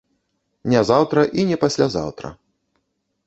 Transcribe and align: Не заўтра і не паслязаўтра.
Не 0.73 0.81
заўтра 0.91 1.25
і 1.41 1.45
не 1.51 1.57
паслязаўтра. 1.63 2.27